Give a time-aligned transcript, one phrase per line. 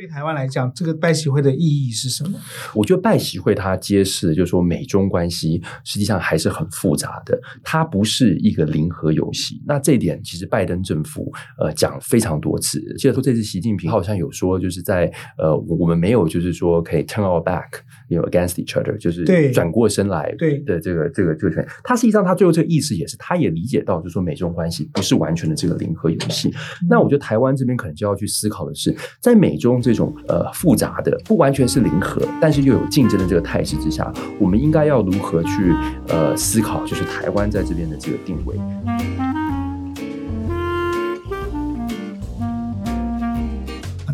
[0.00, 2.40] 对台湾来讲，这个拜习会的意义是什么？
[2.74, 9.62] 我觉得拜习会它揭示的就是说，美中关系实际上还是很复杂的，它不是一个零和游戏。
[9.66, 15.04] 那这一点其实拜登政府呃讲非常多次，记得说这次习近平好像有说，就是在
[15.36, 21.68] 呃我们没有就是说可以 turn our back，you know against each other，就是转过身来对的这个这个这个权。
[21.84, 26.48] 他实际上他最后这个意思也是，他也理解到就是说美中关系不是完全的这个零和游戏。
[26.48, 35.74] 嗯、那我觉得台湾这边可能就要去思考的是，在美中这这种呃复杂的不完全是零和，但是又有竞争的这个态势之下，我们应该要如何去
[36.06, 38.54] 呃思考，就是台湾在这边的这个定位。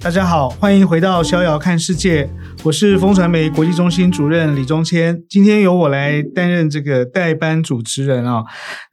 [0.06, 2.30] 大家好，欢迎回到逍遥看世界。
[2.62, 8.45] 我是风传媒国际中心主任李中谦，今天由我来担任这个代班主持人啊。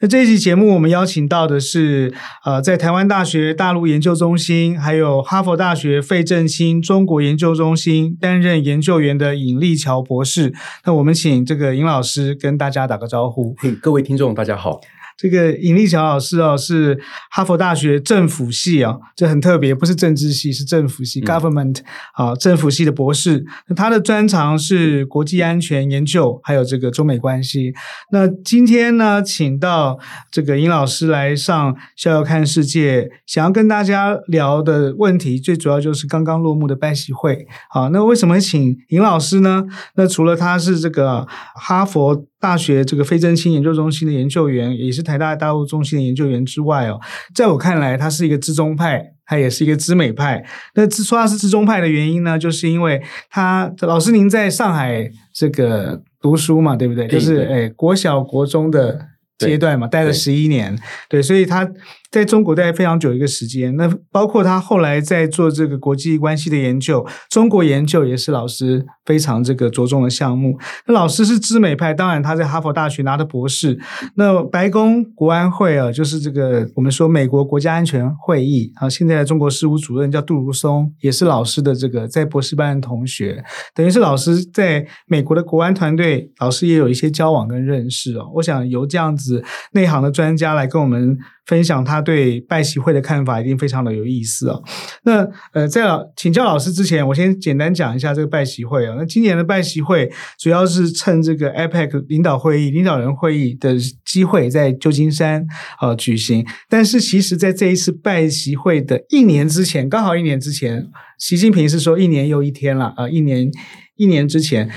[0.01, 2.11] 那这一期节目我们邀请到的是
[2.43, 10.51] 呃，在台湾大学大陆研究中心，还有哈佛大学费正清中国研究中心担任研究员的尹力桥博士。
[10.83, 13.53] 那我们请这个尹老师跟大家打个招呼。
[13.59, 14.81] 嘿，各位听众，大家好。
[15.23, 16.99] 这个尹力强老师哦，是
[17.31, 21.79] 哈佛大学政府系啊，这很特别，不是政治系，是政府系 （government）
[22.15, 23.45] 啊，政府系的博士。
[23.69, 27.73] 那他的专长是国际安全研究，还有这个中美关系。
[28.11, 29.97] 那今天呢，请到
[30.29, 37.47] 这个尹老师来上《逍遥看世界》，想要跟大家聊的问题，最主要就是刚刚落幕的拜习会。
[37.69, 39.63] 好，那为什么请尹老师呢？
[39.95, 42.25] 那除了他是这个哈佛。
[42.43, 46.99] 大学这个非正清研究中心的研究员，也是台大大陆中心的研究员之外哦，
[47.33, 50.43] 在我看来，他是一个资中派，他也是一个资美派。
[50.75, 57.07] 那说他是资中派的原因呢，就是因为他老师您在上海这个读书嘛，对不对？
[57.07, 58.99] 就是诶，国小国中的
[59.37, 60.77] 阶段嘛，待了十一年，
[61.07, 61.65] 对，所以他。
[62.13, 70.55] 在中国待非常久一个时间，那包括他后来在做这个国际关系的研究，中国研究也是老师非常这个着重的项目。
[70.85, 73.79] 那老师是知美派，当然他在哈佛大学拿的博士。
[74.13, 83.43] 那白宫国安会啊，就是这个我们说美国国家安全会议啊，现在的中国事务主任叫杜如松，也是老师的这个在博士班的同学，
[83.73, 88.29] 等于是老师在美国的国安团队，老师也有一些交往跟认识哦。
[88.35, 91.17] 我想由这样子内行的专家来跟我们。
[91.45, 94.61] 分享他对拜习会的看法，一定非常的有意思哦。
[95.03, 98.93] 那呃，在老请教老师之前，我先简单讲一下这个拜习会啊。
[98.97, 103.75] 那今年的拜习会主要是趁这个 APEC 领导会议、领导人会议的
[104.05, 105.47] 机会，在旧金山
[105.81, 106.45] 呃举行。
[106.69, 110.87] 但是，其实在这一次拜习会的一年之前，刚好一年之前，
[111.17, 113.49] 习近平是说一年又一天了啊，一年
[113.95, 114.69] 一年之前，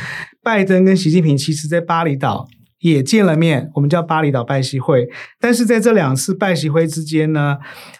[0.42, 2.46] 拜登跟习近平其实在巴厘岛。
[2.90, 5.08] 也见了面，我们叫巴厘岛拜习会。
[5.40, 7.58] 但是在这两次拜习会之间呢，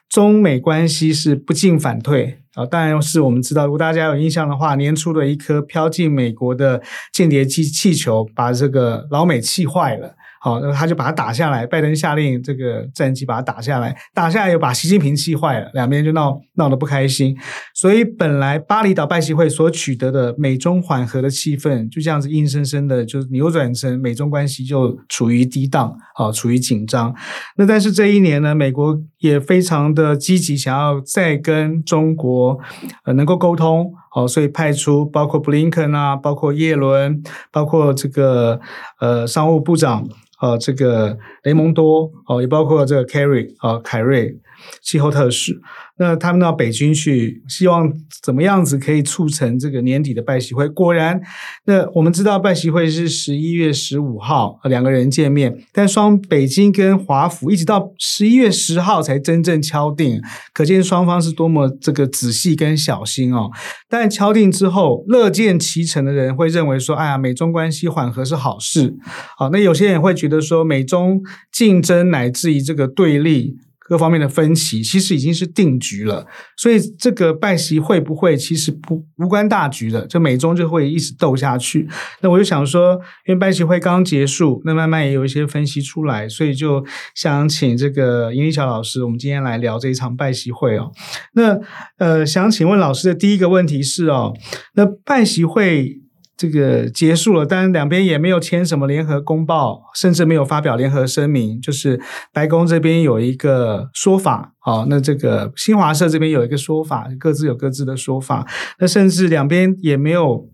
[0.08, 2.64] 中美关系是不进反退啊。
[2.66, 6.82] 当然是我们知道，如果大家有印象的话，年初的一颗飘进美国的
[7.12, 10.14] 间谍气气球，把这个老美气坏了。
[10.46, 11.66] 好，那他就把它打下来。
[11.66, 17.36] 拜登下令这个战机把它打下来，打下来又把习近平气坏了，两边就闹闹得不开心。
[17.74, 27.12] 所以本来巴厘岛拜习会所取得的美中缓和的气氛，就这样子硬生生的就扭转成美中关系就处于低档，好，处于紧张。
[27.56, 32.58] 那但是这一年呢，美国也非常的积极，想要再跟中国
[33.04, 38.60] 呃能够沟通，好，所以派出包括布林肯啊，包括耶伦，包括这个
[39.00, 40.08] 呃商务部长。
[40.38, 44.36] 呃，这个雷蒙多哦，也包括这个 Carry 啊，凯瑞
[44.82, 45.58] 气候特使。
[45.98, 47.90] 那他们到北京去，希望
[48.22, 50.68] 怎么样子可以促成这个年底的拜习会？
[50.68, 51.20] 果然，
[51.64, 60.20] 那我们知道拜习会是十一月十五号两个人见面，但双北京跟华府一直到十一月十号才真正敲定，
[60.52, 63.50] 可见双方是多么这个仔细跟小心哦。
[63.88, 68.94] 但敲定之后，乐见其成的人会认为说，哎呀，美中关系缓和是好事。
[69.38, 73.56] 好，那有些人会觉得说，美中竞争乃至于这个对立。
[73.88, 76.26] 各方面的分歧其实已经是定局了，
[76.56, 81.88] 所以这个拜习会不会其实不无关大局的，就美中就会一直斗下去。
[82.20, 82.94] 那我就想说，
[83.26, 86.84] 因为拜习会刚结束，那慢慢也有一些分析出来，所以就
[87.14, 90.90] 想请这个尹力桥老师，我们今天来聊这一场拜习会哦。
[91.34, 91.58] 那
[91.98, 94.34] 呃，想请问老师的第一个问题是哦，
[94.74, 96.00] 那拜习会。
[96.36, 101.58] 这个结束了，但两边也没有签什么联合公报，甚至没有发表联合声明。
[101.60, 101.98] 就是
[102.32, 108.46] 白宫这边有一个说法，好，那这个新华社这边有一个说法，各自有各自的说法。
[108.78, 110.48] 那甚至两边也没有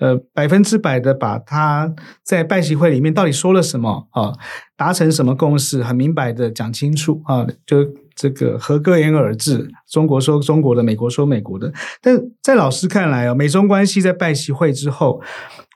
[0.00, 1.94] 呃百分之百的把他
[2.24, 4.32] 在拜习会里面到底说了什么啊，
[4.76, 7.86] 达成什么共识，很明白的讲清楚啊，就
[8.20, 11.72] 这个合格言而治，中国说中国的，美国说美国的。
[12.02, 15.22] 但在老师看来啊，美中关系在拜习会之后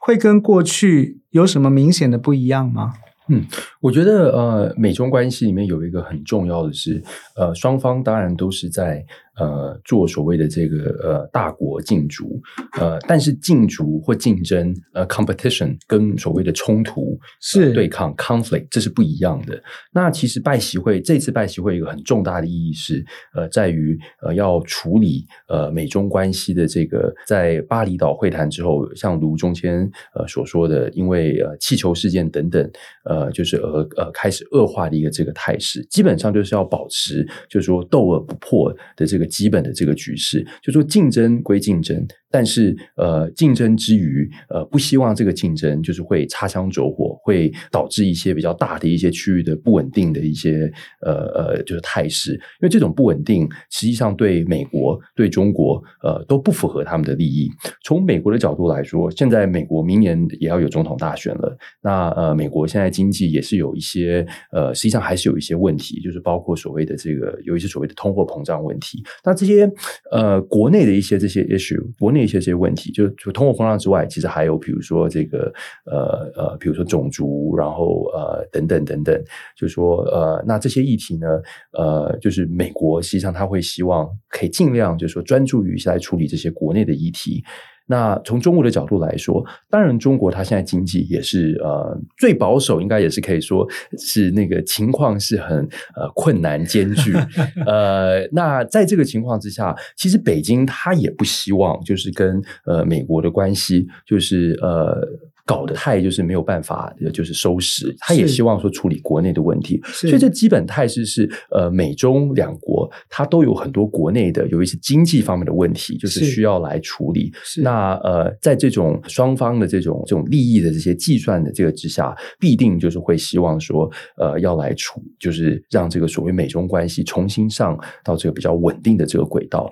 [0.02, 2.92] 会跟过去有什么明显的不一样吗？
[3.28, 3.42] 嗯，
[3.80, 7.02] 我觉得呃，美中关系里面有一个很重要的是，
[7.36, 9.02] 呃，双方当然都是在。
[9.36, 12.40] 呃，做所谓的这个呃大国竞逐，
[12.78, 19.60] 呃，但是竞逐或竞争，呃，competition 跟所谓的冲突是、呃、对抗 conflict，这是不一样的。
[19.92, 23.04] 那其实拜习会这次拜习会有一个很重大的意义是，
[23.34, 32.70] 呃，在于呃要处理呃美中关系的这个在巴厘岛会谈之后，像卢中谦呃所说的，因为呃气球事件等等，
[33.04, 39.23] 呃，就是呃呃开始恶化的一个这个态势，基本上就是要保持，就是说斗而不破的这个。
[39.26, 42.06] 基本的这个局势，就说竞争归竞争。
[42.30, 50.68] 但是，呃，竞争之余，呃，不希望这个竞争就是会擦枪走火，会导致一些比较大的一些区域的不稳定的一些，
[51.02, 52.32] 呃呃，就是态势。
[52.32, 57.48] 因为这种不稳定，实际上对美国、对中国，呃，都不符合他们的利益。
[57.84, 61.56] 从美国的角度来说，现在美国明年也要有总统大选了。
[61.80, 69.04] 那呃，美国现在经济也是有一些，呃，实际上还是有一些问题，就是包括所谓的这个有一些所谓的通货膨胀问题。
[69.22, 69.70] 那这些
[70.10, 72.24] 呃，国内的一些这些 issue，国内。
[72.24, 75.52] 一些这些问题，就就通货膨胀之外，其实还有比如说这个
[75.84, 79.22] 呃呃，比如说种族，然后呃等等等等，
[79.54, 81.26] 就说呃，那这些议题呢，
[81.72, 87.44] 呃，就是美国实际上他会希望可以尽量就是说专注于来处理这些国内的议题。
[87.86, 93.66] 那从中国的角度来说，当然中国它现在经济也是呃最保守，应该也是可以说
[93.98, 95.58] 是那个情况是很
[95.94, 97.12] 呃困难艰巨。
[97.66, 105.06] 呃，那在这个情况之下，其实北京它也不希望就是跟呃美国的关系就是呃。
[105.46, 107.94] 搞得太就是没有办法，就是收拾。
[107.98, 117.32] 他也希望说处理国内的问题，所以这基本态势是呃，美中两国它都有很多国内的有一些经济方面的问题，就是需要来处理。
[117.62, 129.70] 那呃，在这种双方的这种这种利益的这些计算的这个之下，必定就是会希望说呃，要来处，就是让这个所谓美中关系重新上到这个比较稳定的这个轨道。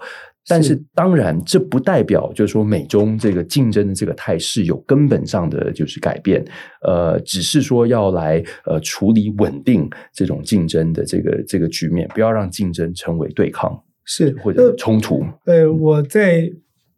[0.49, 6.45] 但是当然，这不代表就是说美中这个竞争的这个态势有根本上的就是改变，
[6.85, 15.25] 呃，只是说要来呃处理稳定这种竞争的这个这个局面，不要让竞争成为对抗，是或者冲突。
[15.47, 16.51] 呃，我再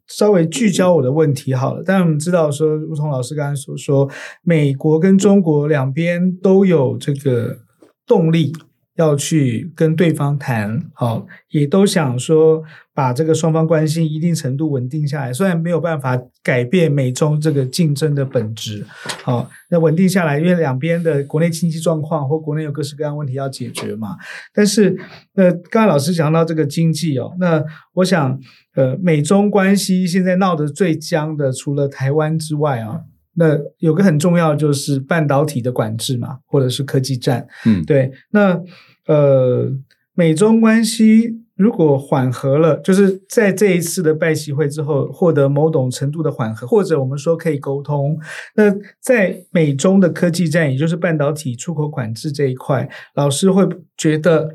[0.07, 1.83] 稍微聚焦我的问题好了。
[1.85, 4.09] 但我们知道说，如同老师刚才所说，
[4.43, 7.59] 美国跟中国两边都有这个
[8.07, 8.51] 动力。
[8.95, 12.63] 要去跟对方谈，好，也都想说
[12.93, 15.33] 把这个双方关系一定程度稳定下来。
[15.33, 18.85] 虽然没有办法改变美中这个竞争的本质，
[19.23, 24.15] 好，那稳定下来，因为两边的国内经济状况或国内有各式各样问题要解决嘛。
[24.53, 24.97] 但是，
[25.33, 27.61] 那刚才老师讲到这个经济哦，那
[27.95, 28.39] 我想，
[28.75, 33.01] 呃，美中关系现在闹得最僵的，除了台湾之外啊。
[33.35, 37.47] 那有个很重要就是半导体的管制嘛，或者是科技战。
[37.65, 38.11] 嗯，对。
[38.31, 38.59] 那
[39.07, 39.71] 呃，
[40.13, 48.17] 美中关系如果缓和了，就是在这一次的拜习会之后获得某种程度的缓和，或者我们说可以沟通。
[48.55, 54.49] 那在美中的科技战，也就是半导体出口管制这一块，老师会觉得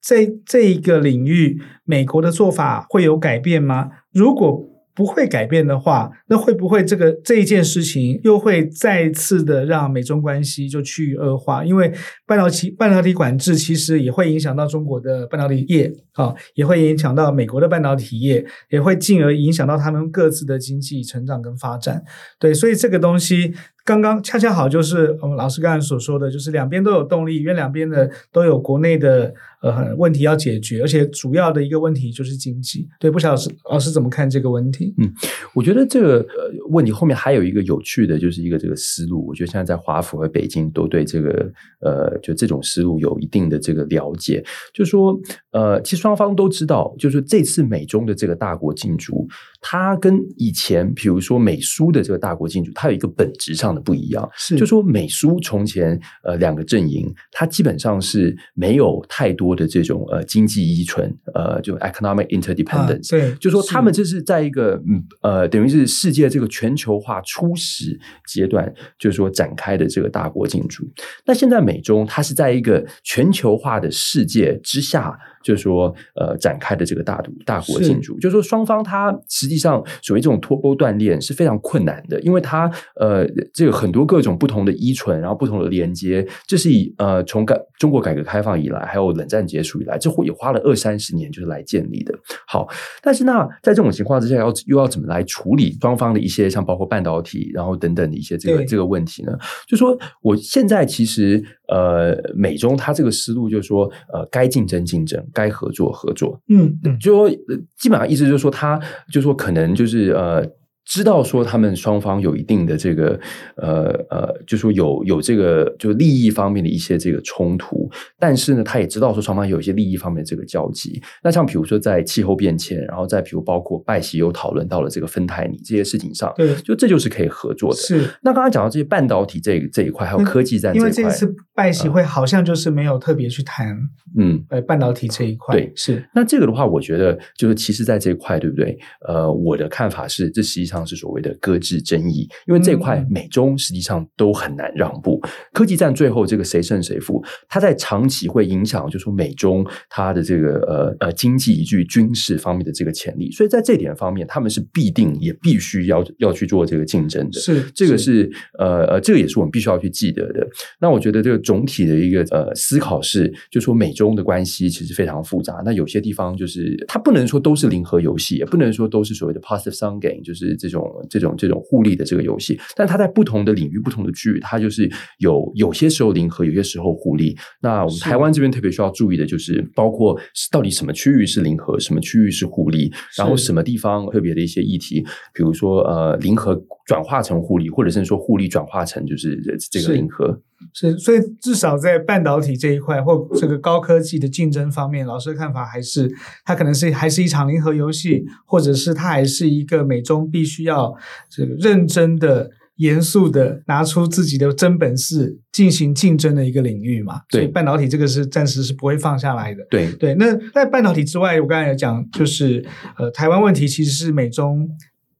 [0.00, 3.90] 在这一个领域，美国的做法会有改变吗？
[4.12, 4.62] 如果
[4.96, 11.62] 不会改变的话，那会不会这个这一件事情又会再次的让美中关系就趋于恶化？
[11.62, 11.92] 因为
[12.26, 22.02] 半导体半导体管制其实也会影响到中国的半导体业啊，也会影响到美国的半导体业，也会进而影响到他们各自的经济成长跟发展。
[22.40, 23.54] 对，所以这个东西。
[23.86, 32.88] 刚刚恰恰好就是我们老师刚才所说的，就是两边都有动力，因为两边的都有国内的呃问题要解决，而且主要的一个问题就是经济。
[32.98, 34.92] 对，不晓得老师老师怎么看这个问题？
[34.98, 35.08] 嗯，
[35.54, 39.24] 我觉得这个呃问题后面还有一个有趣的，就是一个这个思路。
[39.24, 45.16] 我觉得现在在华府和北京都对这个呃就这种思路有一定的这个了解，就是说
[45.52, 49.28] 呃其实双方都知道，就是这次美中的这个大国竞逐，
[49.60, 64.80] 它跟以前比如说美苏的这个大国竞逐，它有一个本质上的不一样，是就说美苏从前呃两个阵营，它基本上是没有太多的这种呃经济依存，呃就 economic interdependence，啊、对，就说他们这是在一个
[65.22, 70.84] 呃等于是世界这个全球化初始阶段，就是说展开的这个大国竞逐。
[71.24, 75.18] 那现在美中它是在一个全球化的世界之下。
[75.46, 83.24] 就是说呃展开的这个大独大国竞逐，就是说双方它实际上所谓这种脱钩断链是非常困难的，因为它呃
[83.54, 92.12] 这个很多各种不同的依存，然后不同的连接，这是以呃从改中国改革开放以来，还有冷战结束以来，这会也花了二三十年就是来建立的。
[92.48, 92.68] 好，
[93.00, 99.32] 但是那在这种情况之下，要又要怎么来处理双方的一些像包括半导体，然后等等的一些这个这个问题呢？
[99.68, 107.30] 就说我现在其实呃美中它这个思路就是说呃该竞争竞争，该合作合作，嗯嗯，就说
[107.76, 108.80] 基本上意思就是说他
[109.12, 110.46] 就说可能就是呃。
[110.86, 113.18] 知道说他们双方有一定的这个
[113.56, 117.90] 呃呃，就说有有这个就利益方面的一些这个冲突，
[118.20, 121.02] 但是呢，他也知道说双方有一些利益方面的这个交集。
[121.24, 127.76] 那像比如说在气候变迁，然后再比如包括拜习又讨论到了这个芬太尼这些事情上，对，就这就是可以合作的。
[127.76, 128.08] 是。
[128.22, 133.76] 那刚刚讲到这些半导体这这一块，还有科技战这一块，因为这次拜习会好像就是没有特别去谈，
[134.16, 135.52] 嗯，呃，半导体这一块。
[135.52, 136.08] 对，是。
[136.14, 138.78] 那这个的话，我觉得就是其实在这一块，对不对？
[139.08, 140.75] 呃，我的看法是，这实际上。
[140.84, 145.20] 是所谓的搁置争议，因为这块美中实际上都很难让步。
[145.22, 153.30] 嗯、科技战最后这个谁胜谁负，它在长期会影响，就是说美中它的这个呃呃经济以及军事方面的这个潜力。
[153.30, 157.38] 所以在这点方面，他们是必定也必须要要去做这个竞争的。
[157.38, 160.46] 是这个是，是呃呃，这个也是我们必须要去记得的。
[160.80, 165.62] 那我觉得这个总体的一个呃思考是，就是说美中的关系其实非常复杂。
[165.64, 177.36] 那有些地方就是它不能说都是零和游戏，也不能说都是所谓的 positive sum game，就是这种这种这种互利的这个游戏，但它在不同的领域、不同的区域，它就是有有些时候零和，有些时候互利。
[177.62, 180.18] 那我们台湾这边特别需要注意的就是，包括
[180.50, 190.42] 到底什么区域是零和，什么区域是互利，然后什么地方特别的一些议题，比如说呃零和转化成互利，或者是说互利转化成就是这个零和。
[190.72, 196.10] 是，所以至少在半导体这一块或这个高科技的竞争方面，老师的看法还是
[196.44, 200.94] 它可能是还是一场零和游戏，或者是它还是一个美中必须要
[201.28, 207.20] 这个认真的、严肃的拿出自己的真本事进行竞争的一个领域嘛？
[207.30, 209.66] 对，所以半导体这个是暂时是不会放下来的。
[209.70, 212.64] 对对，那在半导体之外，我刚才有讲，就是
[212.98, 214.68] 呃，台湾问题其实是美中。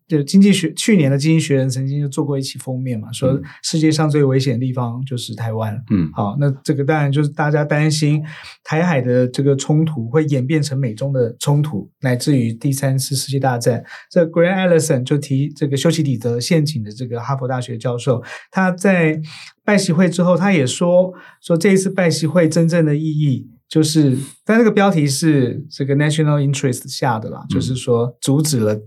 [0.08, 5.76] 就经济学去年的《经济学人》曾经就做过一期封面嘛，说世界上最危险的地方就是台湾。
[5.90, 8.22] 嗯，好，那这个当然就是大家担心
[8.62, 13.84] 台海的这个冲突会演变成美中的冲突，乃至于第三次世界大战。
[14.10, 18.22] 这 Grant Allison 就提这个修昔底德陷阱的这个哈佛大学教授，
[18.52, 19.20] 他在
[19.64, 28.80] 拜习会之后，他也说说这一次拜习会真正的意义就是，但这个标题是这个 National Interest 下的啦，嗯、就是说阻止了。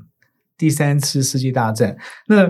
[0.60, 1.96] 第三次世界大战，
[2.28, 2.46] 那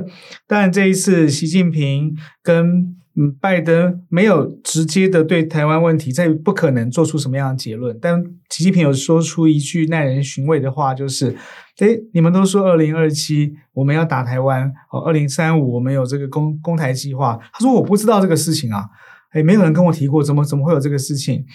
[0.48, 2.98] 当然这一次习近平跟
[3.40, 7.96] 拜登没有直接的对台湾问题，这不可能做出什么样的结论。
[8.02, 11.36] 但习近平有说出一句耐人寻味的话，就是：
[11.80, 17.38] 诶，你们都说二零二七我们要打台湾，哦，二零三五我们有这个攻攻台计划。
[17.54, 18.86] 他说我不知道这个事情啊，
[19.34, 21.46] 诶，没有人跟我提过，怎么怎么会有这个事情？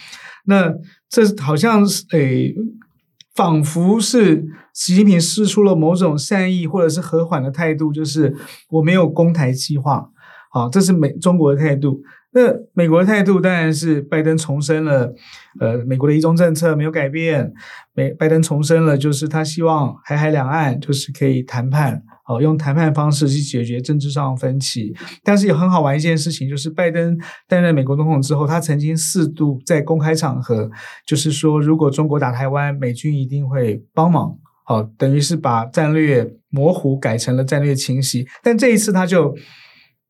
[0.45, 0.71] 那
[1.09, 2.55] 这好像是诶。
[3.35, 8.35] 仿佛是习近平释出了某种善意或者是和缓的态度，就是
[8.69, 10.09] 我没有攻台计划，
[10.49, 12.01] 好，这是美中国的态度。
[12.35, 15.13] 那美国态度当然是拜登重申了，
[15.61, 17.53] 呃，美国的一中政策没有改变。
[17.93, 22.03] 美拜登重申了，就是他希望台海两岸就是可以谈判。
[22.25, 30.69] 好，用谈判方式去解决政治上分歧，但是也很好玩一件事情，就是拜登担任美国总统之后，他曾经四度在公开场合，
[31.07, 34.37] 就是说如果中国打台湾，美军一定会帮忙。
[34.65, 39.33] 好，等于是把战略模糊改成了战略清晰，但这一次他就。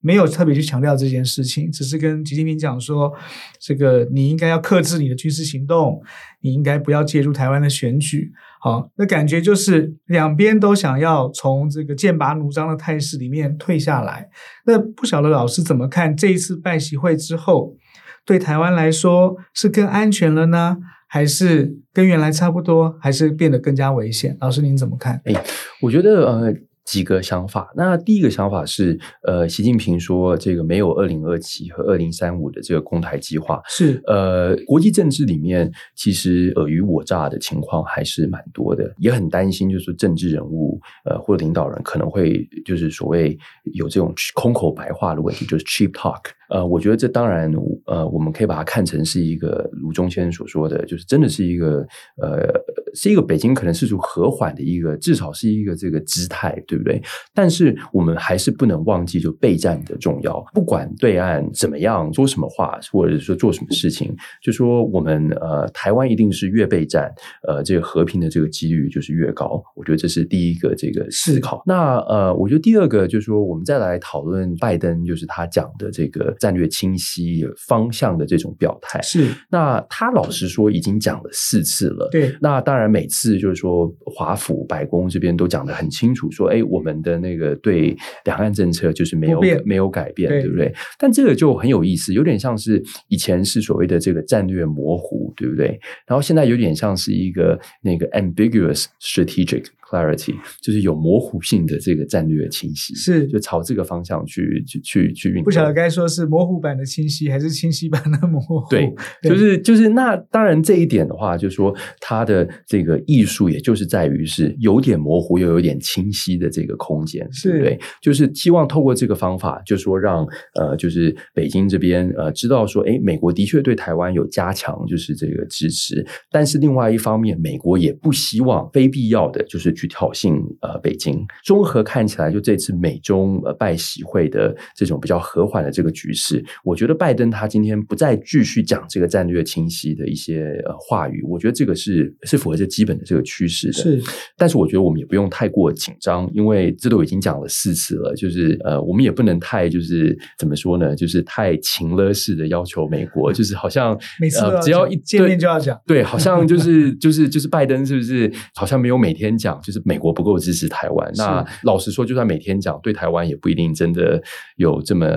[0.05, 3.11] 没有特别去强调这件事情，只是跟习近平讲说，
[3.59, 5.99] 这个你应该要克制你的军事行动，
[6.41, 8.31] 你应该不要介入台湾的选举。
[8.61, 14.29] 好，那感觉就是两边都想要从这个剑拔弩张的态势里面退下来。
[14.67, 17.75] 那不晓得老师怎么看这一次拜习会之后，
[18.23, 24.37] 对台湾来说是更安全了呢，还是跟原来差不多，还是变得更加危险？
[24.39, 25.19] 老师您怎么看？
[25.25, 25.33] 哎，
[25.81, 26.53] 我觉得呃。
[26.85, 27.71] 几个想法。
[27.75, 43.37] 那第一个想法是，呃，习近平说这个没有二零二七和二零三五的这个攻台计划，是呃，国际政治里面其实尔虞我诈的情况还是蛮多的，也很担心，就是政治人物呃或者领导人可能会就是所谓
[43.73, 46.21] 有这种空口白话的问题，就是 cheap talk。
[46.47, 47.51] 呃，我觉得这当然，
[47.87, 51.79] 呃，我们可以把它看成是一个卢中先生所说的，就是真的是一个
[52.21, 52.47] 呃
[52.93, 57.01] 是一个北京可能是属和缓的一个，至少是一个这个姿态，对不对？
[57.33, 60.43] 但是我们还是不能忘记就备战的重要。
[60.53, 67.11] 不管对岸怎么样说什么话，或者说做什么事情，就说我们呃台湾一定是越备战，
[67.47, 69.61] 呃这个和平的这个几率就是越高。
[69.75, 71.61] 我觉得这是第一个这个思考。
[71.65, 79.01] 那呃，我觉得第二个就是说，我们再来讨论拜登，就是他讲的这个战略清晰方向的这种表态。
[79.01, 82.09] 是，那他老实说已经讲了四次了。
[82.11, 87.95] 对，那当然每次就是说华府白宫这边都讲的很清楚，说哎，我们的那个对
[88.25, 90.73] 两岸政策就是没有没有改变，对，不对？
[90.99, 95.79] 但这个就很有意思，有点像是以前是所谓的这个战略模糊，对不对？
[96.05, 99.65] 然后现在有点像是一个那个 ambiguous strategic。
[99.87, 105.43] Clarity 就是有模糊性的这个战略清晰，是就朝这个方向去去去去运。
[105.43, 108.65] 不晓得该说是模糊版的清晰，还是清晰版的模糊？
[108.67, 120.25] 对，对就是就是那当然这一点的话，就是说它的这个艺术，也就是在于是有点模糊又有点清晰的这个空间，是对，就是希望透过这个方法，就是说让
[120.55, 129.74] 呃，就是北京这边呃知道说，哎，美国的确对台湾有加强就是这个支持，但是另外一方面，美国也不希望非必要的就是。
[129.75, 143.73] 去挑衅呃北京，综合看起来，就这次美中呃拜习会的这种比较和缓的这个局势，我觉得拜登他今天不再继续讲这个战略清晰的一些呃话语，我觉得这个是是符合这基本的这个趋势的。
[143.73, 144.01] 是，
[144.37, 159.59] 但是我觉得我们也不用太过紧张，因为这都已经讲了四次了，就是呃我们也不能太就是怎么说呢，就是太情了式的要求美国，就是好像 每次呃只要一见面就要讲，对，好像就是就是就是拜登是不是好像没有每天讲。
[159.65, 164.21] 就是美国不够支持台湾，那老实说，就算每天讲，对台湾也不一定真的
[164.57, 165.07] 有这么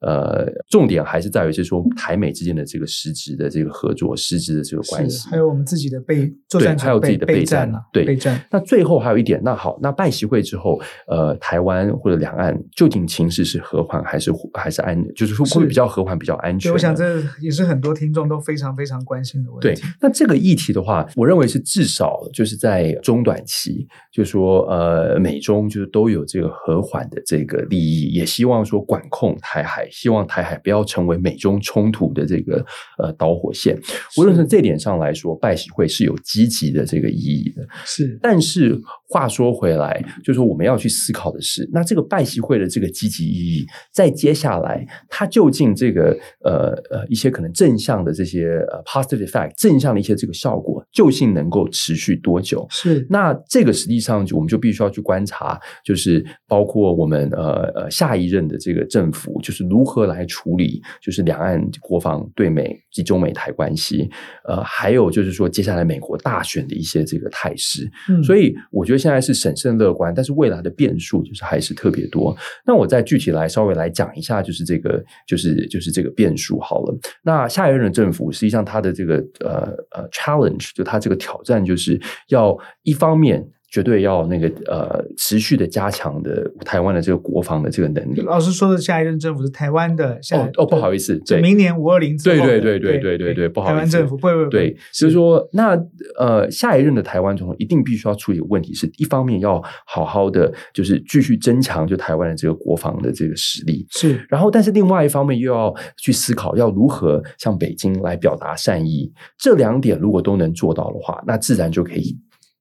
[0.00, 8.38] 呃，重点还是在于，就是说台美之间的这个实质的这个合作，实质的这个关系，还有我们自己的备作战，还有自己的备战，对备战。
[8.50, 16.70] 那最后还有一点，那好，那拜习会之后，呃，台湾或者两岸究竟情势是和缓还是还是安，就是说会比较和缓，比较安全？
[16.70, 19.80] 我想这也是很多听众都非常非常关心的问题。
[19.80, 23.88] 对，那这个议题的话，我认为是至少就是在中短期。
[24.12, 32.64] 就说呃，美中就是都有这个和缓的这个利益，也希望说管控台海，希望台海不要成为美中冲突的这个
[32.98, 33.76] 呃导火线。
[34.16, 37.66] 无论从这点上来说，拜习会是有积极的这个意义的。
[37.84, 52.64] 是，但是话说回来，就是说我们要去思考的是，那这个拜习会的这个积极意义，在接下来它究竟这个呃呃一些可能正向的这些呃 positive effect，正向的一些这个效果，究竟能够持续多久？
[52.70, 64.08] 是，那这个实际上我们就必须要去观察，就是包括我们呃呃下一任的这个政府，就是如何来处理，就是两岸国防、对美及中美台关系，
[64.48, 67.86] 呃，还有就是说接下来美国大选的一些这个态势。
[68.08, 72.34] 嗯，所以我觉得现在是审慎乐观，但是未来的变数就是还是特别多。
[72.64, 76.98] 那我再具体来稍微来讲一下，就是这个就是就是这个变数好了。
[77.22, 83.46] 那下一任的政府实际上他的这个呃呃 challenge，就他这个挑战，就是要一方面。
[83.74, 88.20] 绝对要那个呃持续的加强的台湾的这个国防的这个能力。
[88.20, 95.76] 老师说的下一任政府是台湾的下哦哦，不好意思，对，明年五二零对对对对对对对，不好意思，台湾政府不会不会对，所以说那
[96.16, 112.16] 呃下一任的台湾总统一定必须要处理的问题是一方面要好好的就是继续增强就台湾的这个国防的这个实力是，然后但是另外一方面又要去思考要如何向北京来表达善意，这两点如果都能做到的话，那自然就可以。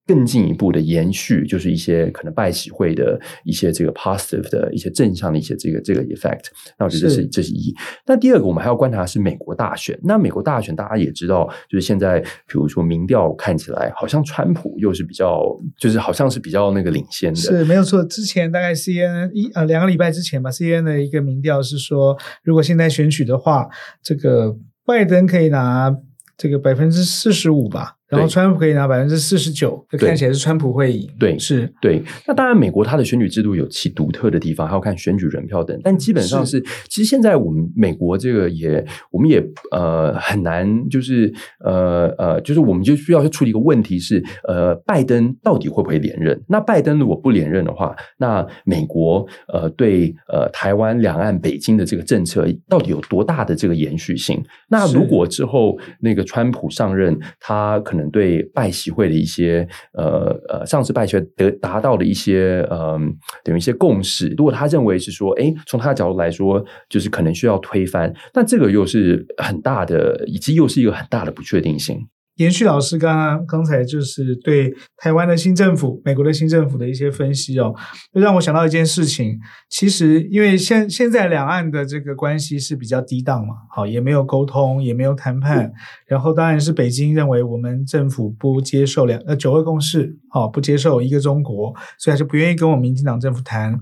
[0.06, 6.46] 更进一步的延续，就是一些可能拜喜会的一些这个 positive 的一些正向的一些这个这个 effect。
[6.78, 7.74] 那我觉得这是这是一。
[8.06, 9.98] 那第二个，我们还要观察的是美国大选。
[10.04, 15.42] 那美国大选，大家也知道，就是现在比如说民调看起来，好像川普又是比较，
[15.80, 17.40] 就是好像是比较那个领先的。
[17.40, 18.04] 是没有错。
[18.04, 23.70] 之前大概 CNN 一呃两个礼拜之前吧，CNN 的一个民调是说，如果现在选举的话，
[24.02, 25.96] 这个拜登可以拿
[26.36, 27.96] 这个百分之四十五吧。
[28.14, 31.10] 然后川普可以拿百分之四十九，看起来是川普会赢。
[31.20, 32.02] 对，是，对。
[32.28, 35.78] 那当然，美国它的选举制度有其独特的地方，还要看选举人票等。
[35.84, 46.40] 但基本上是，是其实现在我们美国这个也，我们也呃很难，就是呃呃，就是我们就需要去处理一个问题是，呃，拜登到底会不会连任？
[46.48, 54.40] 那拜登如果不连任的话，那美国呃对呃台湾两岸北京的这个政策到底有多大的这个延续性？
[54.70, 58.03] 那如果之后那个川普上任，他可能。
[58.12, 63.00] 对拜习会的一些呃呃，上次拜学得达到的一些呃
[63.44, 72.00] 等于一些共识，如果他认为是说，哎，从他的角度来说，就是可能需要推翻，那这个又是很大的，以及又是一个很大的不确定性。
[72.38, 77.74] 延续老师刚刚刚才就是对台湾的新政府、美国的新政府的一些分析哦，
[78.12, 79.40] 就让我想到一件事情。
[79.70, 85.72] 其实，因为现现在两岸的这个关系是比较低档嘛，好，也没有沟通，也没有谈判。
[86.08, 93.80] 然后，当然是北京认为我们政府不接受两呃九二共识，好，不接受一个中国，所以还是不愿意跟我们民进党政府谈。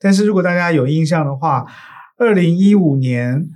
[0.00, 1.64] 但是如果大家有印象的话，
[2.18, 3.48] 二零一五年。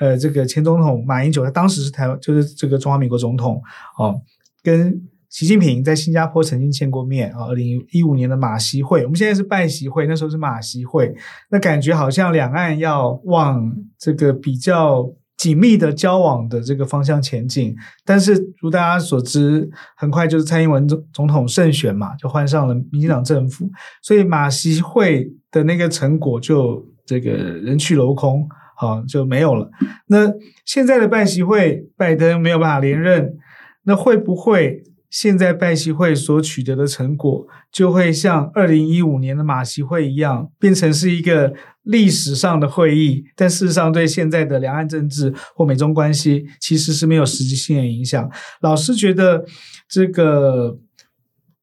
[0.00, 3.62] 呃，这个前总统马英九，他当时是台湾，就是这个中华民国总统
[3.98, 4.20] 哦，
[4.62, 7.46] 跟习近平在新加坡曾经见过面啊。
[7.46, 11.14] 二零一五年的马习会，我们现在是拜习会，那时候是马习会，
[11.50, 17.74] 那感觉好像两岸要往这个比较紧密的交往的这个方向前进。
[18.04, 23.70] 但是如大家所知，很快就是蔡英文总总统胜选嘛，就换上了民进党政府，
[24.02, 28.48] 所以马习会的那个成果就这个人去楼空。
[28.80, 29.70] 好，就没有了。
[30.06, 30.32] 那
[30.64, 33.36] 现在的拜习会，拜登没有办法连任，
[33.82, 43.22] 那会不会现在拜习会所取得的成果，就会像二零一五年的马习会一样，变成是一个历史上的会议？
[43.36, 48.30] 但事实上，对现在的两岸政治或美中关系，其实是没有实际性的影响。
[48.62, 49.44] 老师觉得，
[49.90, 50.78] 这个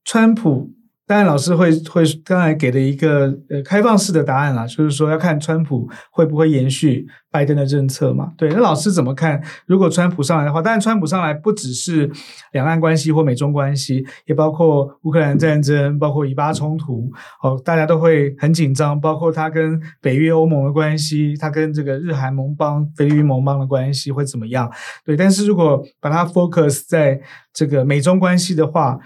[0.05, 0.76] 川普。
[1.07, 8.33] 当然，老师会会刚才给的一个呃开放式的答案啦，就是说要看川普会不会延续拜登的政策嘛。
[8.37, 9.41] 对，那老师怎么看？
[9.67, 12.11] 如果川普上来的话，当然川普上来不只是
[12.51, 17.09] 两岸关系或美中关系，也包括乌克兰战争，包括以巴冲突，
[17.41, 18.99] 哦，大家都会很紧张。
[18.99, 24.69] 包括他跟北约欧盟的关系，他跟这个日韩盟邦、菲律宾盟邦的关系会怎么样？
[25.05, 27.21] 对，但是如果把它 focus 在
[27.53, 28.99] 这个美中关系的话。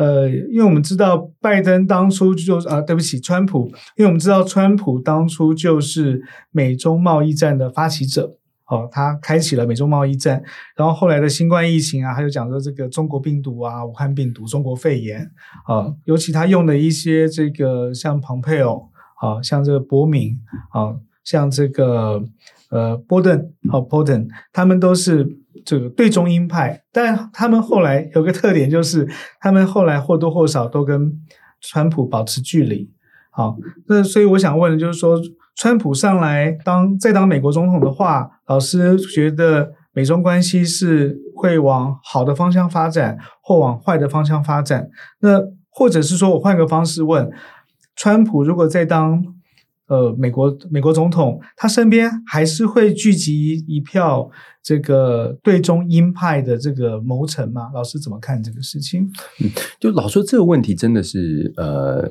[0.00, 8.34] 呃，因为我们知道拜登当初就啊，对不起，川普，因为我们知道川普当初就是美中贸易战的发起者，
[8.66, 10.42] 哦，他开启了美中贸易战，
[10.74, 15.30] 然后后来的新冠疫情啊，他就讲说这个中国病毒啊，武汉病毒，中国肺炎
[15.66, 18.88] 啊，尤其他用的一些这个像蓬佩奥
[19.20, 22.24] 啊，像这个伯明啊，像这个
[22.70, 25.39] 呃波顿和波顿，他们都是。
[25.64, 29.08] 这个对中鹰派，但他们后来有个特点，就是
[29.40, 31.12] 他们后来或多或少都跟
[31.60, 32.90] 川普保持距离。
[33.30, 35.16] 好，那所以我想问的就是说，
[35.56, 44.88] 川普上来当再当美国总统的话，老师觉得美中关系是会往好的方向发展，或往坏的方向发展？
[45.20, 47.30] 那或者是说我换个方式问，
[47.94, 49.22] 川普如果再当
[49.90, 54.30] 呃美国美国总统，他身边还是会聚集一票？
[54.62, 59.10] 这个对中鹰派的这个谋臣嘛，老师怎么看这个事情？
[59.42, 59.50] 嗯，
[59.80, 62.06] 就老说这个问题真的是呃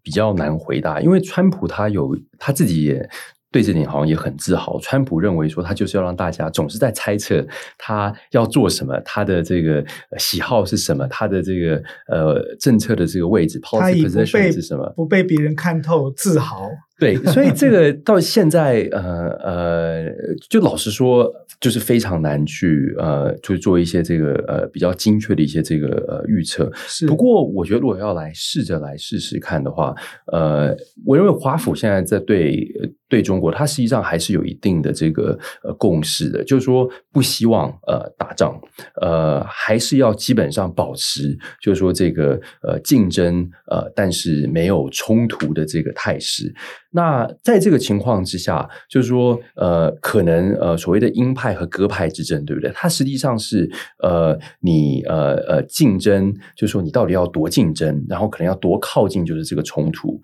[0.00, 3.04] 比较难回答，因为川普他有他自己也
[3.50, 4.78] 对这点好像也很自豪。
[4.78, 7.44] 川普认为说他就是要让大家总是在猜测
[7.76, 9.84] 他要做什么，他的这个
[10.18, 16.70] 喜好是什么，他的这个呃政策的这个位置，policy position 是什么，不被别人看透，自豪。
[16.98, 20.04] 对， 所以这个到现在，呃呃，
[20.50, 26.70] 就老实说，就是非常难去呃，就做一些这个呃比较精确的一些这个呃预测。
[26.74, 27.06] 是。
[27.06, 29.94] 不过，我觉得如果要来试着来试试看的话，
[30.32, 32.66] 呃，我认为华府现在在对
[33.08, 38.60] 对中国，它实际上还是有一定的这个呃共识的，就是说不希望呃打仗，
[39.00, 46.54] 呃，还是要基本上保持，就是说这个呃竞争呃，但是没有冲突的这个态势。
[46.90, 52.70] 那在这个情况之下，就是说，呃，可能呃，所谓的鹰派和鸽派之争，对不对？
[52.74, 53.70] 它实际上是
[54.02, 60.18] 呃，你呃呃竞争，就是说你到底要多竞争，然后可能要多靠近，就是这个冲突，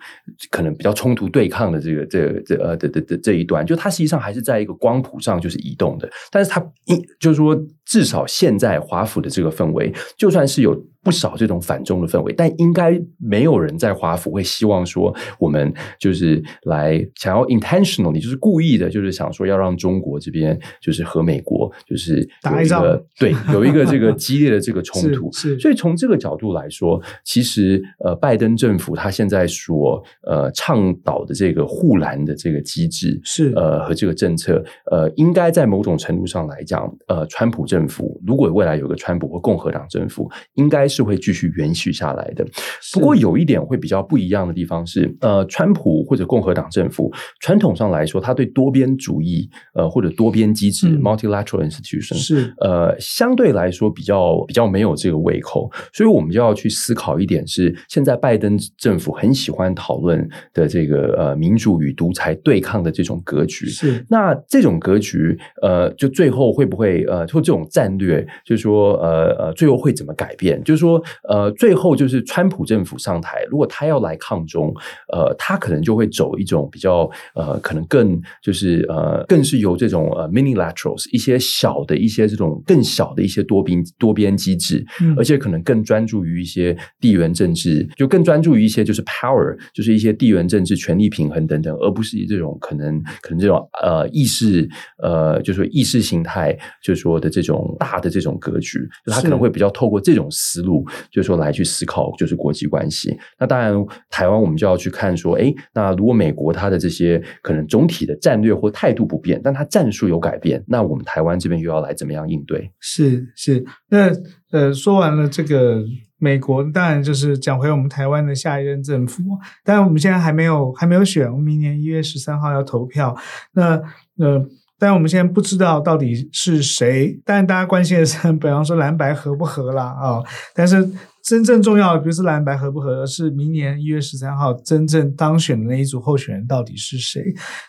[0.50, 10.84] 可能比较冲突对抗的这个这个、这呃的的的这一段，就它实际上还是在一个光谱上就是移动的，但是它一就是说，至少现在华府的这个氛围，就算是有。
[11.04, 25.30] 不少这种反中的氛围，但应该没有人在华府会希望说，我们就是来想要 intentionally，就是故意的，就是想说要让中国这边就是和美国就是有一个打一仗，对，有一个这个激烈的这个冲突。
[25.60, 40.88] 所以从这个角度来说，其实呃，拜登政府他现在所呃倡导的这个护栏的这个机制是呃和这个政策呃，应该在某种程度上来讲，呃，川普政府如果未来有个川普或共和党政府，应该。
[40.94, 42.46] 是会继续延续下来的。
[42.92, 63.66] 不过有一点会比较不一样的地方是，呃，川普或者共和党政府传统上来说，他对多边主义呃或者多边机制、嗯、（multilateral institution） 是呃相对来说比较比较没有这个胃口，所以我们就要去思考一点是，现在拜登政府很喜欢讨论的这个呃民主与独裁对抗的这种格局。
[63.66, 70.62] 是那这种格局呃就最后会不会呃或这种战略，就是说呃呃最后会怎么改变？
[70.62, 74.72] 就是说呃最后就是川普政府上台，如果他要来抗中，
[75.12, 94.68] 呃他可能就会走一种比较呃可能更就是呃更是由这种呃 minilaterals 一些小的一些这种更小的一些多边多边机制，嗯、而且可能更专注于一些地缘政治，就更专注于一些就是 power，就是一些地缘政治权力平衡等等，而不是以这种可能可能这种呃意识
[95.02, 100.73] 呃就是说意识形态，就是说的这种大的这种格局，就他可能会比较透过这种思路，
[101.10, 103.14] 就是说来去思考就是国际关系。
[103.38, 103.74] 那当然，
[104.08, 112.70] 台湾我们就要去看说，哎，那如果美国它的这些可能总体的战略或态度不变，但它战术有改变，那我们台湾这边又要来怎么样应对？
[112.80, 114.10] 是是，那
[114.50, 115.82] 呃，说完了这个
[116.18, 119.22] 美国，当然就是讲回我们台湾的下一任政府。
[119.64, 123.14] 当然我们现在还没有还没有选，我们明年一月十三号要投票。
[123.52, 123.80] 那
[124.16, 124.46] 呃，
[124.78, 127.20] 但我们现在不知道到底是谁。
[127.24, 130.22] 但大家关心的是，比方说蓝白合不合啦啊、
[130.54, 130.88] 但是。
[131.26, 137.22] 真正重要的不是蓝白合不合，而是明年一月十三号真正当选的那一组候选人到底是谁？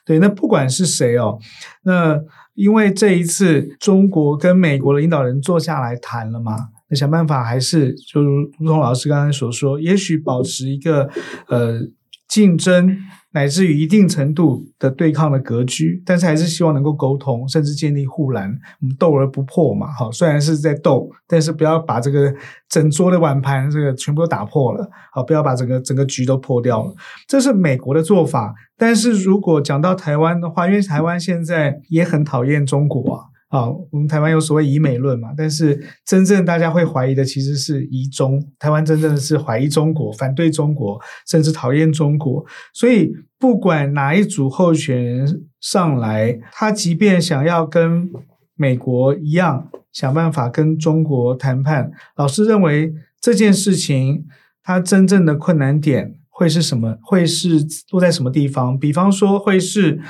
[0.05, 1.39] 对，那不管是谁哦，
[1.85, 2.19] 那
[2.53, 6.57] 因为这一次中国跟美国的领导人坐下来谈了嘛，
[6.89, 11.09] 那想办法还是就如同老师刚才所说，也许保持一个
[11.47, 11.79] 呃
[12.27, 12.97] 竞争。
[13.35, 18.49] 乃至于一定程度的对抗的格局，但是还是希望能够沟通，甚至建立护栏。
[18.79, 22.33] 我们斗而不破嘛，好，虽然是在斗，但是不要把这个
[22.69, 26.95] 整桌的碗盘这个全部都打破了，好，不要把整个整个局都破掉了。
[27.27, 28.55] 这是美国的做法。
[28.77, 33.34] 但是如果讲到台湾的话，因为台湾现在也很讨厌中国啊。
[33.49, 38.43] 啊，我们台湾有所谓“以美论”嘛，但是真正大家会怀疑的其实是以中。
[38.59, 42.43] 台湾真正的是怀疑中国、反对中国，甚至讨厌中国。
[42.73, 48.09] 所以，不管哪一组候选人上来，他即便想要跟
[48.55, 54.25] 美国一样想办法跟中国谈判，老师认为这件事情
[54.63, 56.97] 他真正的困难点会是什么？
[57.03, 58.77] 会是落在什么地方？
[58.77, 60.01] 比方说，会是。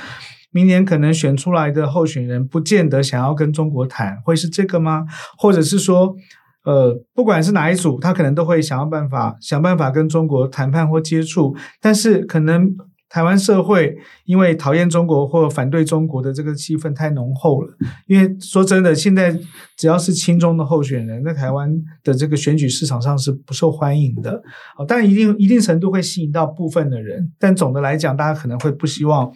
[0.56, 5.04] 明年可能选出来的候选人不见得想要跟中国谈，会是这个吗？
[5.36, 6.16] 或者是说，
[6.64, 12.74] 呃，不管是哪一组，他可能都会想要办法想办法跟中国谈判或接触，但是可能
[13.10, 17.76] 台湾社会因为讨厌中国或反对中国的这个气氛太浓厚了。
[18.06, 19.38] 因为说真的，现在
[19.76, 21.70] 只要是亲中的候选人，在台湾
[22.02, 24.32] 的这个选举市场上是不受欢迎的。
[24.78, 29.30] 哦，但一定一定程度会吸引到部分的人，但总的来讲，大家可能会不希望。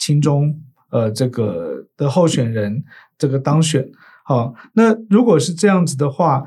[0.00, 0.58] 亲中
[0.90, 2.82] 呃，这个的候选人
[3.16, 3.88] 这个当选，
[4.24, 6.44] 好，那如果是这样子的话，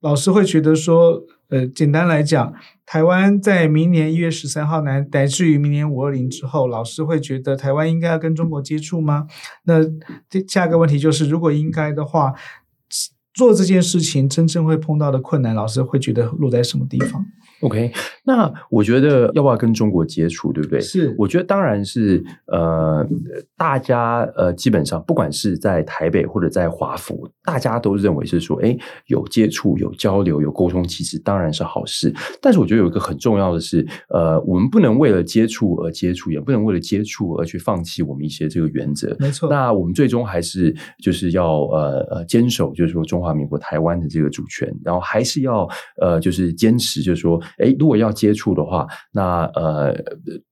[0.00, 2.52] 老师会觉得说，呃，简单来讲，
[2.84, 9.26] 台湾在明年一月十三号乃乃至于明年五二零之后，老师会觉得台湾应该要跟中国接触吗？
[9.64, 9.82] 那
[10.28, 12.34] 这下一个问题就是，如果应该的话，
[13.32, 17.24] 做这件事情真正会碰到的困难，老师会觉得落在什么地方
[17.62, 17.92] ？OK，
[18.24, 20.80] 那我觉得要不要跟中国接触，对不对？
[20.80, 23.06] 是，我觉得当然是，呃，
[23.56, 32.12] 大家呃，基本上不管是在台北或者在华府，大家都认为是说，哎，有接触、有交流、有沟通，其实当然是好事。
[32.40, 39.14] 但是我觉得有一个很重要的是，呃，我们不能为了接触而接触，也不能为了接触而去放弃我们一些这个原则。
[39.18, 39.48] 没错。
[39.50, 45.68] 那我们最终还是就是要呃呃坚守，就是说中华民国台湾的这个主权，然后还是要
[46.00, 47.38] 呃就是坚持，就是说。
[47.58, 49.94] 诶，如果要接触的话，那呃，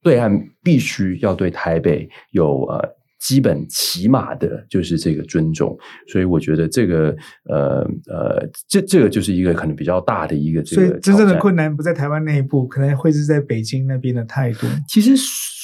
[0.03, 0.31] 对岸
[0.63, 2.83] 必须要对台北有呃
[3.19, 5.77] 基本起码的，就是这个尊重。
[6.07, 7.17] 所以我觉得这个
[7.49, 10.87] 呃呃，这这个就是一个可能比较大的一个这个。
[10.87, 14.67] 所以真正的困难不在台湾内部，可能会是在北京那边的态度。
[14.89, 15.17] 其实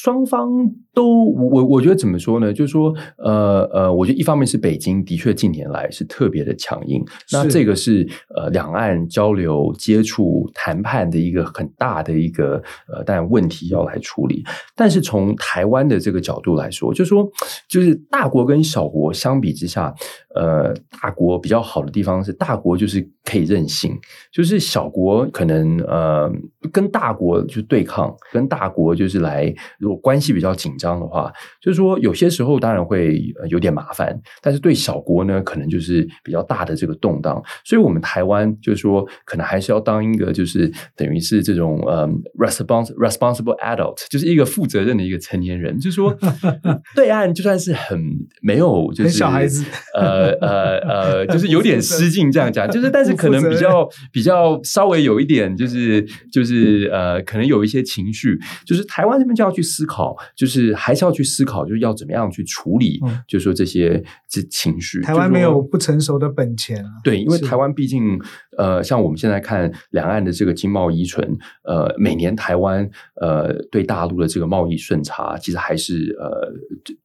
[0.05, 0.51] 双方。
[0.95, 2.53] 都我我觉得怎么说呢？
[2.53, 14.45] 就是说，呃呃，我觉得一方面是北京的确近年来是特别的强硬，那这个是呃两岸交流、接触、谈判的一个很大的一个呃，但问题要来处理。
[14.77, 17.29] 但是从台湾的这个角度来说，就是说，
[17.69, 19.93] 就是大国跟小国相比之下，
[20.37, 23.93] 呃，大国比较好的地方是大国就是可以任性，
[24.33, 26.31] 就是小国可能呃
[26.71, 29.53] 跟大国就对抗，跟大国就是来，
[29.95, 37.41] 说关系比较紧张的话，就是说有些时候当然会有点麻烦，但是对小国呢，可能就是比较大的这个动荡。
[37.65, 45.79] 所以，我们台湾就是说，可能还是要当一个就是等于是这种呃、um, responsible responsible adult，就是一个负责任的一个成年人。
[45.79, 46.17] 就是说，
[46.95, 47.99] 对岸就算是很
[48.43, 65.01] 没有就是小孩子，呃呃呃，就是有点失敬这样讲，就是但是可能比较比较稍微有一点就是就是呃，可能有一些情绪，就是台湾这边就要去思考，就是还是要去思考，就是要怎么样去处理，就是说这些这情绪。
[65.01, 66.91] 台湾没有不成熟的本钱啊。
[67.03, 68.19] 对，因为台湾毕竟
[68.57, 72.89] 呃，像我们现在看两岸的这个经贸依存，呃，每年台湾
[73.21, 76.53] 呃对大陆的这个贸易顺差，其实还是呃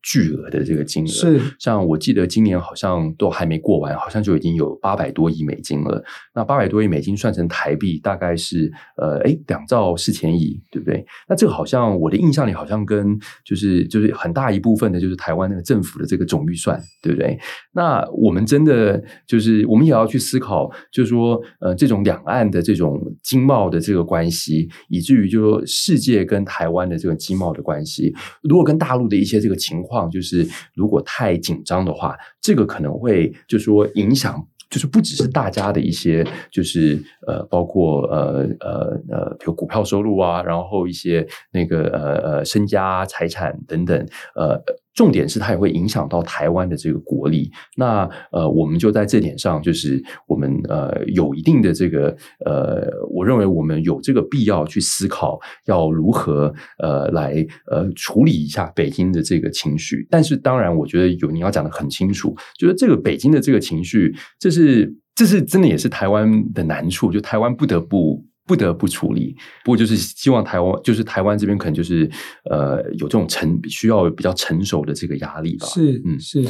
[0.02, 1.08] 巨额的这个金额。
[1.08, 6.04] 是，像我记得今年好像都还没过完，好像就已经有八百多亿美金了。
[6.34, 11.06] 那八百多亿美金算成台币，大概是呃，哎，两兆四千亿，对不对？
[11.28, 17.38] 那这个好像我的印象里好像跟就是就是很大一部分的就是台湾那个政府的这个总预算，对不对？
[17.74, 34.46] 那我们真的就是我们也要去思考，就是说呃，这种两岸的这种经贸的这个关系，以至于就说世界跟台湾的这个经贸的关系，如果跟大陆的一些这个情况，就是如果太紧张的话，这个可能会就是说影响。
[34.70, 43.98] 就是不只是大家的一些，就是呃，包括呃呃呃，比如股票收入啊，然后一些那个呃呃身家财产等等，
[44.36, 44.62] 呃。
[45.00, 47.50] 重点是它也会影响到台湾的这个国力。
[47.78, 52.14] 那呃，我们就在这点上，就是我们呃有一定的这个
[52.46, 57.34] 呃，我认为我们有这个必要去思考，要如何呃来
[57.72, 60.06] 呃处理一下北京的这个情绪。
[60.10, 68.28] 但是当然，我觉得有你要讲得很清楚，就是这个北京的这个情绪，这是这是真的也是台湾的难处，就台湾不得不。
[68.50, 72.10] 不得不处理，不过就是希望台湾，就是台湾这边可能就是
[72.50, 75.68] 呃有这种成需要比较成熟的这个压力吧。
[75.68, 76.44] 是，嗯，是。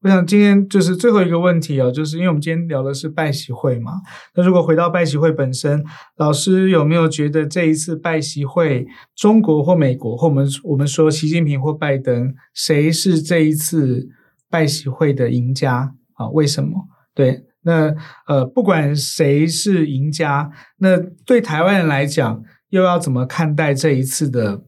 [0.00, 3.92] 我想今天就是最后一个问题啊，就是因为我们今天聊的是拜习会嘛，
[4.34, 5.84] 那如果回到拜习会本身，
[6.16, 14.08] 老师有没有觉得这一次拜习会，中国或美国或我们我们说习近平或拜登，谁是这一次
[14.48, 16.30] 拜习会的赢家啊？
[16.30, 16.88] 为什么？
[17.14, 17.42] 对。
[17.66, 17.92] 那
[18.26, 24.62] 呃，不管谁是赢家，那对台湾人来讲，又要怎么看待这一次的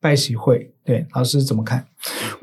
[0.00, 0.73] 拜喜会？
[0.84, 1.86] 对，老师怎么看？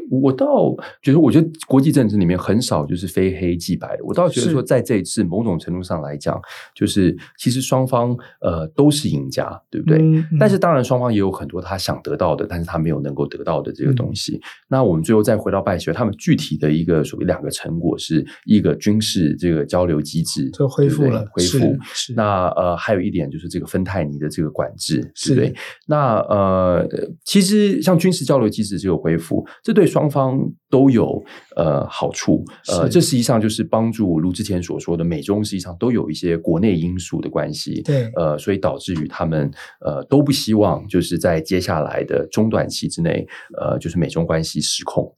[0.10, 4.04] 我倒觉得，我觉得国际政治里面很少就是非黑即白的。
[4.04, 6.42] 我倒觉得说，在这一次某种程度上来讲，
[6.76, 10.00] 就是其实双方呃都是赢家，对不对？
[10.00, 14.36] 嗯嗯、但是当然，双方也有很多他想得到的，但是他没有能够得到的这个东西。
[14.36, 21.78] 嗯、那我们最后再回到拜学，他们具体的一个所谓两个成果是一个军事这个交流机制就恢复了，恢复。
[22.16, 25.54] 那呃，还有一点就是这个芬太尼的这个管制，对不对？
[25.88, 26.86] 那呃，
[27.24, 31.24] 其实像军事交流机制就有恢复，这对双双方都有
[31.56, 43.24] 呃好处，呃，这实际上就是帮助如之前所说的，美中实际上都有一些国内因素的关系，对，呃，所以导致于他们呃都不希望就是在接下来的中短期之内，
[43.60, 45.16] 呃，就是美中关系失控。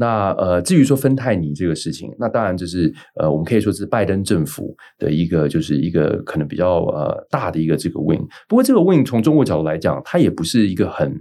[0.00, 8.20] 那呃，至于说芬太尼这个事情，那当然就是呃，我们可以说是拜登政府的一个，就是一个可能比较呃大的一个这个 win。
[8.48, 11.12] 不过这个 win 从中国角度来讲，它也不是一个很，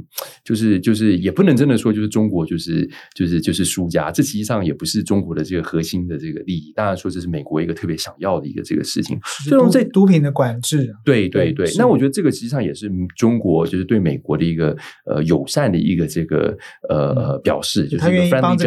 [0.46, 4.12] 就是就是也不能真的说就是中国就是就是就是输家。
[4.12, 6.72] 这实际上也不是中国的这个核心的这个利益。
[6.76, 9.18] 当然说这是美国一个特别想要的一个这个事情，
[9.50, 10.94] 这种这毒品的管制。
[11.04, 16.56] 对对对，对那我觉得这个实际上也是中国就是对美国的一个呃友善的一个这个
[16.90, 18.67] 呃、嗯、表示，就是一个 friendly。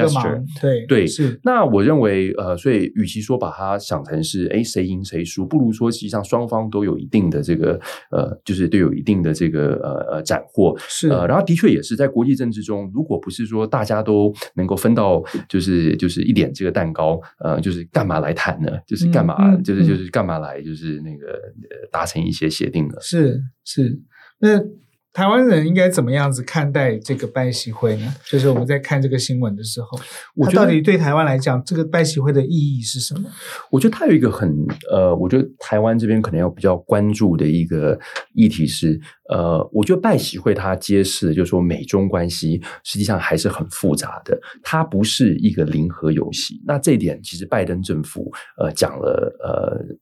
[0.61, 18.71] 对对是，那我认为呃，所以与其说把它想成是哎谁赢谁输，不如说实际上双方都有一定的这个呃，就是都有一定的这个呃呃斩获是呃，然后的确也是在国际政治中，如果不是说大家都能够分到就是就是一点这个蛋糕，呃，就是干嘛来谈呢？
[18.87, 21.39] 就是干嘛、就是就是干嘛来就是那个
[21.91, 22.95] 达成一些协定呢？
[23.01, 24.01] 是是
[24.39, 24.61] 那。
[25.13, 28.15] 台湾人应该怎么样子看待这个拜习会呢？
[28.25, 29.99] 就是我们在看这个新闻的时候，
[30.37, 33.29] 我觉得到底对台湾来讲，这个拜习会的意义是什么？
[33.71, 34.55] 我觉得它有一个很
[34.91, 37.99] 呃，我觉得台湾这边可能要比较关注的一个
[38.35, 46.63] 议题是，呃，我觉得拜习会它揭示的就是说美中关系实际上还是很复杂的，它不是一个零和游戏。
[46.65, 49.97] 那这一点其实拜登政府呃讲了呃。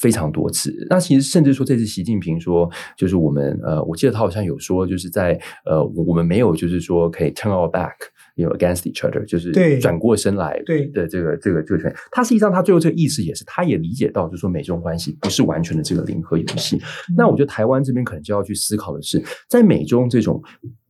[0.00, 10.60] 非常多次，那其实甚至说这次习近平说，就是我们呃，我记得他好像有说，就是在呃，我们没有就是说可以 turn our back，you know against each other，就是转过身来
[10.92, 11.94] 的这个这个这个权。
[12.10, 16.80] 他实际上他最后这个意思也是，他也理解到，就是说美中关系不是完全的这个零和游戏。
[17.16, 20.42] 那我觉得台湾这边可能就要去思考的是，在美中这种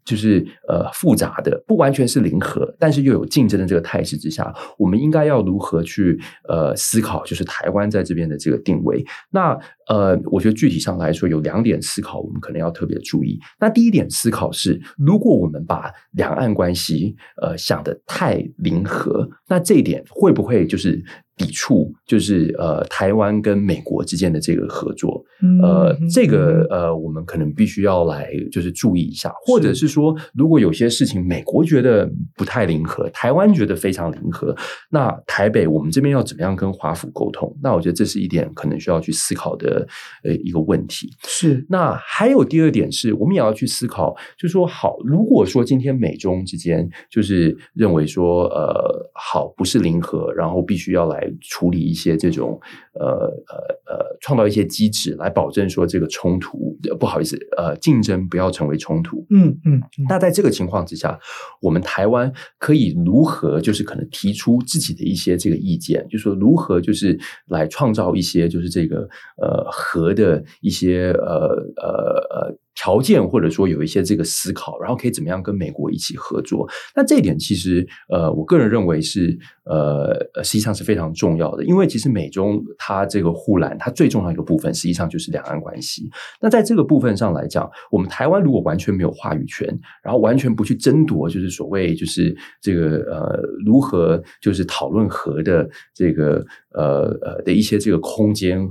[0.05, 9.05] 就是呃复杂的，不完全是零和，但是又有竞争的这个态势之下，我们应该要如何去呃思考，就是台湾在这边的这个定位？
[9.31, 13.39] 那呃，我觉得具体上来说，有两点思考，我们可能要特别注意。
[13.61, 21.03] 那第一点思考是，如果我们把两岸关系呃想的太零和，那这一点会不会就是？
[21.37, 25.21] 抵触就是呃台湾跟美国之间的这个合作，
[25.61, 34.55] 呃，嗯、这个呃我们可能必须要来就是注意一下，或者是说，如果有些事情美国觉得不太零和，台湾觉得非常零和，
[34.93, 37.53] 那台北我们这边要怎么样跟华府沟通？
[37.61, 39.74] 那我觉得这是一点可能需要去思考的
[40.23, 41.11] 呃一个问题。
[41.27, 51.25] 是，那还有第二点是我们也要去思考，就是说好，如果说今天美中之间就是认为说呃好不是零和，然后必须要来。
[51.41, 52.59] 处理一些这种
[52.95, 59.27] 呃呃呃，创造一些机制来保证说这个冲突，不好意思，呃，竞争不要成为冲突。
[59.31, 59.81] 嗯嗯。
[59.99, 61.19] 嗯，那在这个情况之下，
[61.61, 71.89] 我们台湾可以如何就是可能提出自己的一些这个意见，就是说如何就是来创造一些就是这个呃和的一些呃呃
[72.31, 72.59] 呃。
[72.77, 76.69] 条件或者说有一些这个思考，然后可以怎么样跟美国一起合作？
[76.93, 80.13] 那这一点其实呃，我个人认为是呃，
[80.43, 86.11] 实际上是非常重要的，因为其实美中它这个护栏，它最重要一个部分，实际上就是两岸关系。
[86.41, 89.69] 那在这个部分上来讲，我们台湾如果完全没有话语权，
[90.03, 98.69] 然后完全不去争夺，就是所谓就是这个呃如何就是讨论和的这个呃呃的一些这个空间。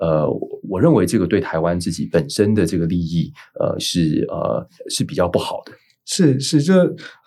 [0.00, 0.26] 呃，
[0.68, 3.30] 我认为这个对台湾自己本身的这个利益，
[3.60, 5.72] 呃，是呃是比较不好的。
[6.06, 6.74] 是是，这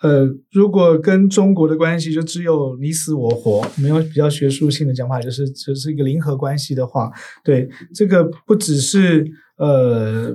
[0.02, 7.10] 呃，如果跟中国的关系就只有你死我活，没有比较学术性的讲法，就是这、就是一个零和关系的话，
[7.42, 9.24] 对这个不只是
[9.56, 10.30] 呃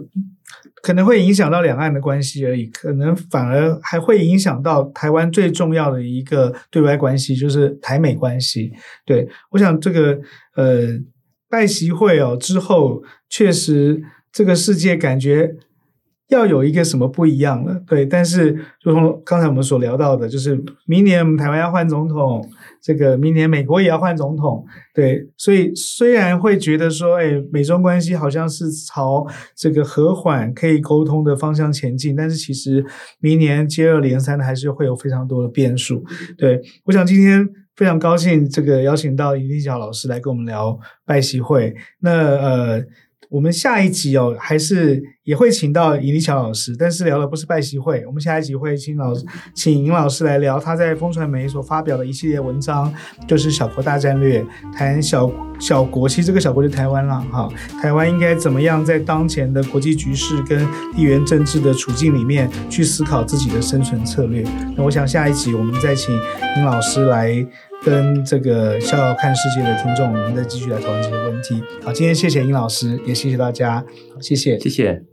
[0.82, 8.72] 可能会影响到两岸的关系而已，可能反而还会影响到台湾最重要的一个对外关系，就是台美关系。
[9.06, 10.18] 对，我想这个
[10.56, 10.98] 呃。
[11.50, 15.56] 拜习会哦之后，确实这个世界感觉
[16.30, 18.06] 要有一个什么不一样了，对。
[18.06, 22.47] 但是，如同刚才我们所聊到的，就是明年我们台湾要换总统，
[22.80, 25.28] 这个明年美国也要换总统，对。
[25.38, 29.26] 所以虽然会觉得说，哎，美中关系好像是朝
[29.56, 32.86] 这个和缓可以沟通的方向前进，但是其实
[33.20, 36.04] 明年接二连三的还是会有非常多的变数。
[36.38, 37.50] 对，我想今天。
[37.80, 41.74] 非常高兴，这个邀请到尹力巧老师来跟我们聊拜习会。
[42.02, 42.84] 那呃，
[43.30, 48.04] 我们下一集哦，还是也会请到尹力巧老师，但是聊的不是拜习会。
[48.06, 49.24] 我们下一集会请老师，
[49.56, 52.94] 请尹老师来聊他在风传媒所发表的一系列文章，
[53.26, 57.48] 就是《小国大战略》，谈小小国，其实这个小国就台湾了哈。
[57.82, 64.44] 台湾应该怎么样在当前的国际局势跟地缘政治的处境里面去思考自己的生存策略？
[64.76, 66.14] 那我想下一集我们再请
[66.58, 67.48] 尹老师来。
[67.84, 71.62] 跟这个笑看世界的听众，我们再继续来讨论这些问题。
[71.84, 73.86] 好，今天谢谢殷老师，也谢谢大家，
[74.22, 75.04] 谢谢，谢谢。